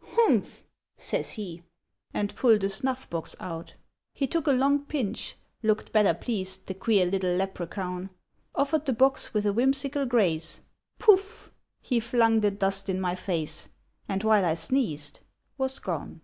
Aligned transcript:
'Humph!' 0.00 0.64
says 0.96 1.32
he, 1.32 1.64
And 2.14 2.34
pull'd 2.34 2.64
a 2.64 2.70
snuff 2.70 3.10
box 3.10 3.36
out. 3.38 3.74
He 4.14 4.26
took 4.26 4.46
a 4.46 4.50
long 4.52 4.86
pinch, 4.86 5.36
look'd 5.62 5.92
better 5.92 6.14
pleased, 6.14 6.66
The 6.66 6.72
queer 6.72 7.04
little 7.04 7.36
Lepracaun; 7.36 8.08
Offer'd 8.54 8.86
the 8.86 8.94
box 8.94 9.34
with 9.34 9.44
a 9.44 9.52
whimsical 9.52 10.06
grace, 10.06 10.62
Pouf! 10.98 11.50
he 11.82 12.00
flung 12.00 12.40
the 12.40 12.50
dust 12.50 12.88
in 12.88 13.02
my 13.02 13.14
face, 13.14 13.68
And 14.08 14.24
while 14.24 14.46
I 14.46 14.54
sneezed, 14.54 15.20
Was 15.58 15.78
gone! 15.78 16.22